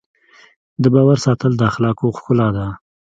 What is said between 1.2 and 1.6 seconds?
ساتل